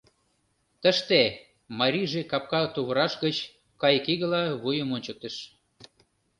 —Тыште,— 0.81 1.21
марийже 1.79 2.21
капка 2.31 2.61
тувраш 2.73 3.13
гыч 3.23 3.35
кайыкигыла 3.81 4.43
вуйым 4.61 4.89
ончыктыш. 4.95 5.35